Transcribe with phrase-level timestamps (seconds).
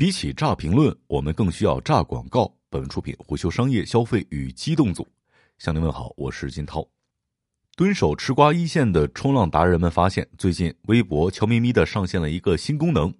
[0.00, 2.50] 比起炸评论，我们更需要炸广告。
[2.70, 5.06] 本文出品：虎嗅商业消费与机动组。
[5.58, 6.82] 向您问好，我是金涛。
[7.76, 13.12] 蹲守吃瓜一线的冲浪达人们发现，最近微博悄咪咪的上线了一个新功能。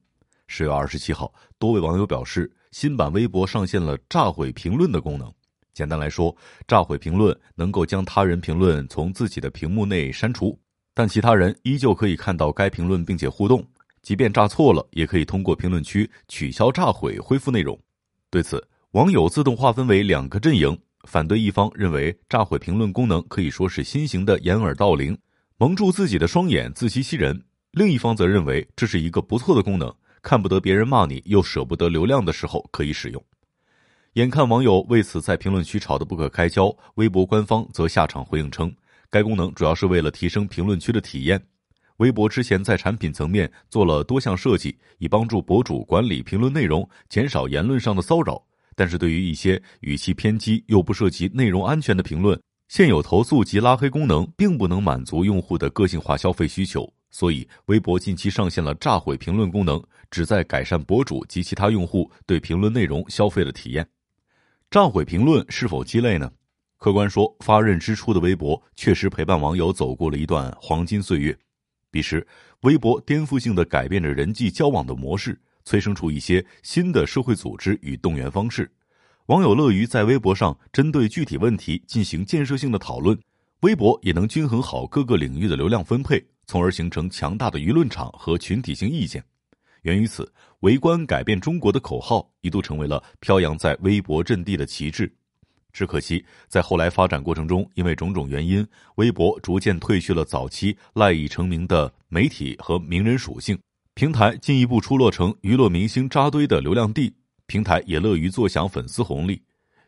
[0.47, 5.31] 十月二十七号，多位网友表示，新版微博上线了炸毁评论的功能。
[5.75, 6.35] 简单来说，
[6.67, 10.59] 炸毁评论能够将他人评论从自己的屏幕内删除，
[10.95, 13.63] 但其他人依旧可以看到该评论并且互动。
[14.03, 17.79] 即便炸错了，也可以通过评论区取消炸毁，恢复内容。
[18.31, 25.17] 对此，网友自动划分为两个阵营：反对一方认为炸毁评论功能可以说是新型的掩耳盗铃，
[25.59, 27.37] 蒙住自己的双眼，自欺欺人；
[27.73, 33.23] 另一方则认为这是一个不错的功能，看不得别人骂你，又舍不得流量的时候可以使用。
[34.15, 38.75] 眼看网友为此在评论区吵得不可开交，微博官方则下场回应称，
[39.09, 41.41] 该功能主要是为了提升评论区的体验。
[42.01, 48.43] 微博之前在产品层面做了多项设计，以帮助博主管理评论内容，减少言论上的骚扰。
[48.75, 56.91] 但是对于一些语气偏激又不涉及内容安全的评论，现有投诉及拉黑功能并不能满足用户的个性化消费需求。
[57.11, 63.87] 所以，微博近期上线了炸毁评论功能，旨在改善博主及其他用户对评论内容消费的体验。
[64.71, 66.33] 炸毁评论是否鸡肋呢？
[66.79, 71.37] 客观说，发轫之初的微博确实陪伴网友走过了一段黄金岁月。
[71.91, 72.27] 彼时，
[72.61, 78.71] 微博颠覆性的改变着人际交往的模式，催生出一些新的社会组织与动员方式。
[79.27, 83.19] 网友乐于在微博上针对具体问题进行建设性的讨论，
[83.61, 89.23] 微博也能均衡好各个领域的流量分配，从而形成强大的舆论场和群体性意见。
[89.83, 90.31] 源于此
[90.61, 95.11] ，“围观改变中国”的口号一度成为了飘扬在微博阵地的旗帜。
[95.73, 103.59] 只可惜，在后来发展过程中，因为种种原因，微博逐渐褪去了早期赖以成名的媒体和名人属性，
[103.95, 107.13] 平台进一步出落成娱乐明星扎堆的流量地。
[107.47, 109.43] 平台也乐于坐享粉丝红利，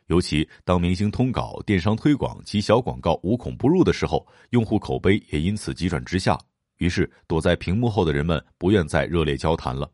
[0.07, 6.37] 尤其当明星通稿、电商推广及小广告无孔不入的时候，用户口碑也因此急转直下。
[6.79, 9.89] 于是，躲在屏幕后的人们不愿再热烈交谈了。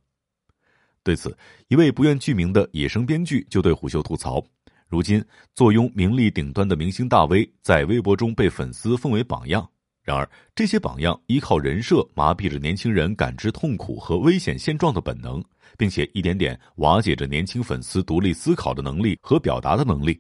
[1.04, 1.38] 对此，
[1.68, 4.44] 一位不愿具名的野生编剧就对虎嗅吐槽。
[4.90, 5.24] 如今，
[5.54, 9.70] 坐拥名利顶端的明星大 V 在微博中被粉丝奉为榜样。
[10.04, 15.44] 然而，这些榜样依靠人设麻痹着年轻人感知痛苦和危险现状的本能，
[15.78, 20.20] 并且一点点瓦解着年轻粉丝独立思考的能力和表达的能力。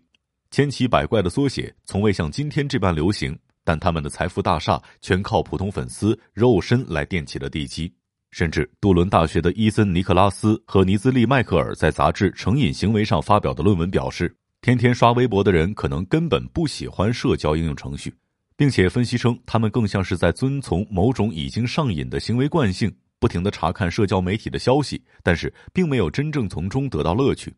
[0.51, 7.91] 千奇百怪的缩写从未像今天这般流行，但他们的财富大厦全靠普通粉丝肉身来垫起了地基。
[8.29, 14.35] 甚至，杜伦大学的伊森·尼克拉斯和尼兹利·迈克尔在杂志《成瘾行为》上发表的论文表示。
[14.61, 18.13] 天天刷微博的人可能根本不喜欢社交应用程序，
[18.57, 27.55] 并且分析称，他们更像是在遵从某种已经上瘾的行为惯性，不停的查看社交媒体的消息，但是并没有真正从中得到乐趣。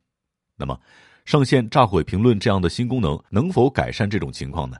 [0.55, 0.79] 那么，
[1.25, 4.77] 上线炸毁评论这样的新功能能否改善这种情况呢？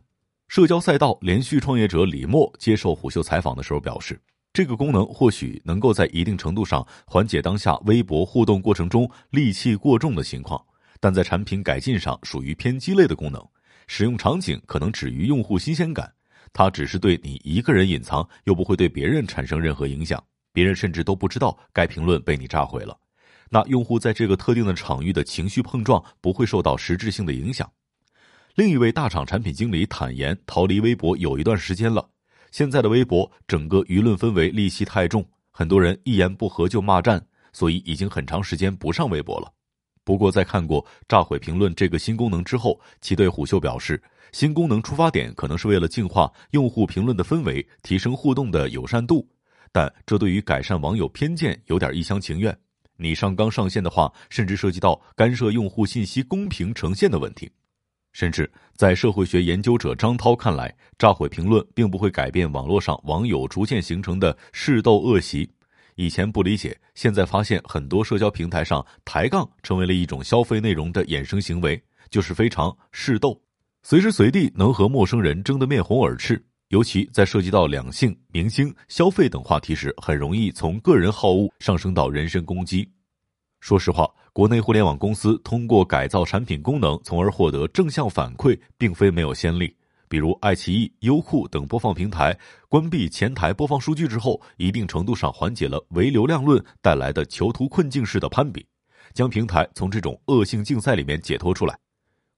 [0.48, 4.22] 社交赛道连续创业者李默接受虎嗅采访的时候表示，
[4.54, 10.64] 这个功能或许能够在一定程度上缓解当下微博互动过程中戾气过重的情况。
[11.02, 13.46] 但在产品改进上属于偏鸡肋的功能，
[13.88, 16.10] 使用场景可能止于用户新鲜感，
[16.54, 20.24] 它只是对你一个人隐藏，又不会对别人产生任何影响，
[20.54, 22.96] 别人甚至都不知道该评论被你炸毁了。
[23.50, 27.70] 那用户在这个特定的场域的情绪碰撞不会受到实质性的影响。
[28.54, 32.08] 另一位大厂产品经理坦言，逃离微博有一段时间了，
[32.52, 39.52] 现在的微博整个舆论氛围戾气太重，很多人一言不合就骂战，所以已经很长时间不上微博了。
[40.12, 49.26] 不过，在看过炸毁评论这个新功能之后，其对虎嗅表示，新功能出发点可能是为了净化用户评论的氛围，提升互动的友善度，
[49.72, 52.54] 但这对于改善网友偏见有点一厢情愿。
[52.98, 57.50] 你上纲上线的话，甚至涉及到干涉用户信息公平呈现的问题。
[58.12, 65.50] 甚至在社会学研究者张涛看来，炸毁评论并不会改变网络上网友逐渐形成的势斗恶习。
[65.96, 73.40] 以前不理解，现在发现很多社交平台上抬杠成为了一种消费内容的衍生行为，就是非常势斗，
[73.84, 76.44] 随时随地能和陌生人争得面红耳赤。
[76.70, 82.90] 尤其在涉及到两性、明星、消费等话题时，很容易从个人好恶上升到人身攻击。
[83.60, 89.76] 说实话，国内互联网公司通过改造产品功能，从而获得正向反馈，并非没有先例。
[90.12, 92.38] 比如爱奇艺、优酷等播放平台
[92.68, 98.68] 关闭前台播放数据之后，一定程度上缓解了唯流量论带来的囚徒困境式的攀比，
[99.14, 101.80] 将平台从这种恶性竞赛里面解脱出来。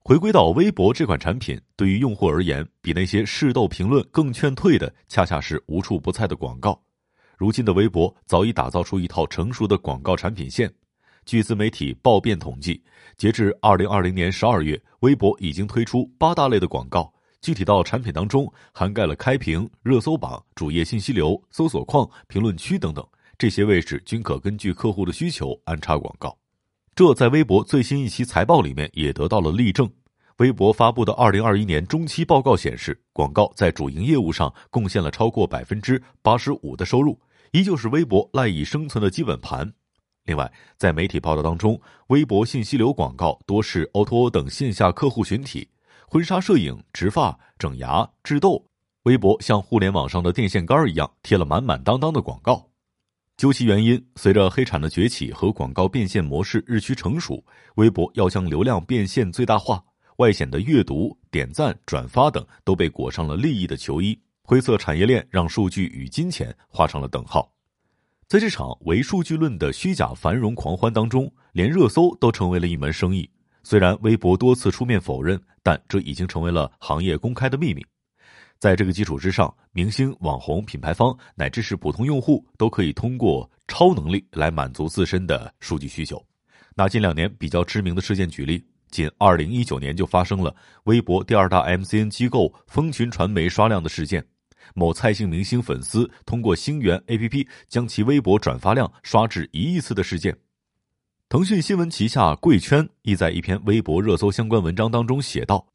[0.03, 6.79] 回归到微博这款产品，对于用户而言，比那些势斗评论更劝退的，恰恰是无处不在的广告。
[7.39, 10.71] 如今的微博早已打造出一套成熟的广告产品线，
[11.25, 12.79] 据自媒体报变统计，
[13.17, 17.11] 截至二零二零年十二月，微博已经推出八大类的广告。
[17.43, 23.05] 具体到产品当中，涵盖了开屏、热搜榜、主页信息流、搜索框、评论区等等
[23.37, 26.35] 这些位置，均可根据客户的需求安插广告。
[26.95, 29.91] 这在微博最新一期财报里面也得到了例证。
[30.37, 37.19] 微博发布的二零二一年中期报告显示，广告在主营业务上贡献了超过百分之八十五的收入，
[37.51, 39.69] 依旧是微博赖以生存的基本盘。
[40.23, 45.67] 另外，在媒体报道当中，微博信息流广告多是 O2O 等线下客户群体。
[46.07, 48.63] 婚纱摄影、植发、整牙、治痘，
[49.03, 52.69] 微博像互联网上的电线杆一样贴了满满当当的广告。
[53.35, 57.43] 究其原因，随着黑产的崛起和广告变现模式日趋成熟，
[57.75, 59.83] 微博要将流量变现最大化，
[60.17, 67.51] 外显的阅读、点赞、转发等都被裹上了利益的球衣，灰色产业链让数据与金钱画上了等号。
[68.27, 73.27] 在这场唯数据论的虚假繁荣狂欢当中，连热搜都成为了一门生意。
[73.63, 77.83] 虽然微博多次出面否认，但这已经成为了行业公开的秘密。
[78.59, 86.23] 在这个基础之上，明星、网红、品牌方乃至是普通用户都可以通过超能力来满足自身的数据需求。
[86.75, 90.55] 拿近两年比较知名的事件举例，仅二零一九年就发生了
[90.85, 94.25] 微博第二大 MCN 机构蜂群传媒刷量的事件，
[94.73, 100.37] 某蔡姓明星粉丝通过星源 APP 将其微博转发量刷至一亿次的事件。
[101.33, 105.65] 腾讯新闻旗下贵圈亦在一篇微博热搜相关文章当中写道：“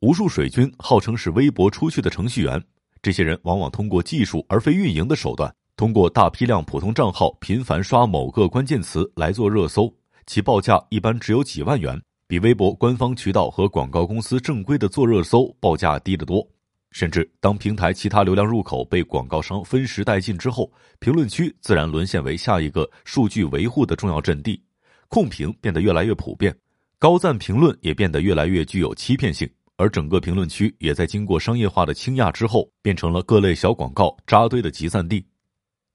[0.00, 2.62] 无数水军号称是微博出去的程序员，
[3.00, 9.90] 这些人往往通过技术而非运营的手段，通过大批量普通账号频繁刷某个关键词来做热搜，
[10.26, 11.98] 其报价一般只有几万元，
[12.28, 16.46] 比微博官方渠道和广告公司正规的做热搜报价低得多。
[16.90, 24.62] 甚至当平台其他流量入口被广告商分食殆尽之后，评论区自然沦陷为下一个数据维护的重要阵地。”
[25.08, 26.56] 控评变得越来越普遍，
[26.98, 35.24] 高赞评论也变得越来越具有欺骗性，而整个评论区也在经过商业化的倾轧之后，变成了各类小广告扎堆的集散地。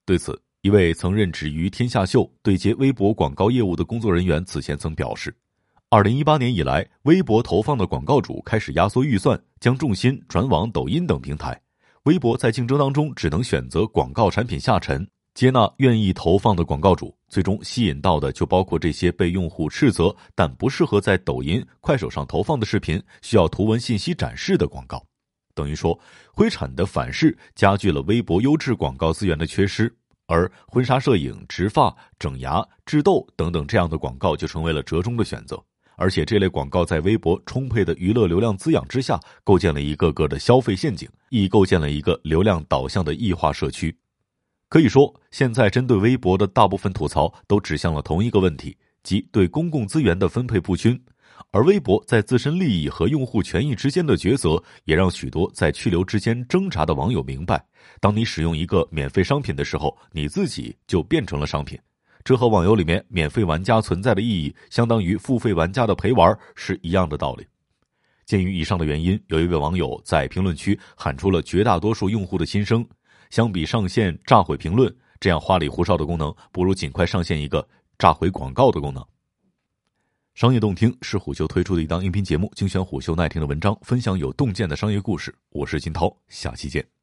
[0.05, 5.35] 对此，一位曾任职于天下秀对接微博广告业务的工作人员此前曾表示，
[5.89, 11.59] 二零一八年以来，微博投放的广告主开始压缩预算，将重心转往抖音等平台，
[12.03, 15.07] 微博在竞争当中只能选择广告产品下沉。
[15.33, 25.03] 接纳愿意投放的广告主，最终吸引到的就包括这些被用户斥责但不适合在抖音、快手上投放的视频，需要图文信息展示的广告。
[25.55, 25.97] 等于说，
[26.33, 29.93] 灰产的反噬加剧了微博优质广告资源的缺失，
[30.27, 35.61] 而婚纱摄影、植发、整牙、治痘等等这样的广告就成为了折中的选择。
[35.95, 43.95] 而且这类广告在微博充沛的娱乐流量滋养之下，构建了一个个的消费陷阱，亦构建了一个流量导向的异化社区。
[44.71, 48.73] 可以说，现在针对微博的大部分吐槽都指向了同一个问题，
[49.03, 50.97] 即对公共资源的分配不均。
[51.51, 57.61] 而微博在自身利益和用户权益之间的抉择，也让许多在去留之间挣扎的网友明白：
[57.99, 61.77] 当你使用一个免费商品的时候，你自己就变成了商品。
[62.23, 67.45] 这和网游里面免费玩家存在的意义，相当于付费玩家的陪玩是一样的道理。
[68.25, 72.87] 鉴于以上的原因，有一位网友在评论区喊出了绝大多数用户的心声。
[73.31, 77.67] 相比上线炸毁评论这样花里胡哨的功能，不如尽快上线一个
[77.97, 79.03] 炸毁广告的功能。
[80.33, 85.33] 商业洞听是虎嗅推出的一档音频节目，精选虎嗅耐听的文章，分享有洞见的商业故事。
[85.49, 87.00] 我是金涛，下期见。